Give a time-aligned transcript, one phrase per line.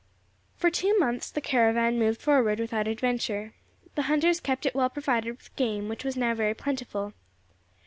[0.55, 3.53] For two months the caravan moved forward without adventure.
[3.93, 7.13] The hunters kept it well provided with game, which was now very plentiful.